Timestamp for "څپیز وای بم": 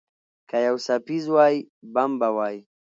0.85-2.11